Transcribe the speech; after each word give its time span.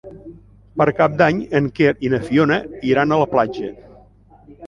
Per 0.81 0.87
Cap 0.99 1.17
d'Any 1.19 1.41
en 1.59 1.67
Quer 1.79 1.91
i 2.09 2.11
na 2.15 2.21
Fiona 2.29 2.59
iran 2.93 3.13
a 3.17 3.21
la 3.25 3.29
platja. 3.37 3.71